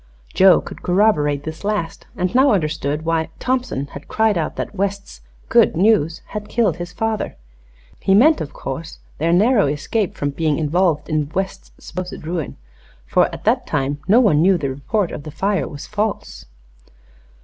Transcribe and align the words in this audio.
Joe 0.33 0.61
could 0.61 0.81
corroborate 0.81 1.43
this 1.43 1.63
last, 1.63 2.07
and 2.17 2.33
now 2.33 2.49
understood 2.53 3.05
why 3.05 3.29
Thompson 3.37 3.85
had 3.85 4.07
cried 4.07 4.35
out 4.35 4.55
that 4.55 4.73
West's 4.73 5.21
"good 5.47 5.77
news" 5.77 6.23
had 6.29 6.49
killed 6.49 6.77
his 6.77 6.91
father. 6.91 7.35
He 7.99 8.15
meant, 8.15 8.41
of 8.41 8.51
course, 8.51 8.97
their 9.19 9.31
narrow 9.31 9.67
escape 9.67 10.15
from 10.15 10.31
being 10.31 10.57
involved 10.57 11.07
in 11.07 11.29
West's 11.35 11.71
supposed 11.77 12.25
ruin, 12.25 12.57
for 13.05 13.31
at 13.31 13.43
that 13.43 13.67
time 13.67 13.99
no 14.07 14.19
one 14.19 14.41
knew 14.41 14.57
the 14.57 14.71
report 14.71 15.11
of 15.11 15.21
the 15.21 15.29
fire 15.29 15.67
was 15.67 15.85
false. 15.85 16.45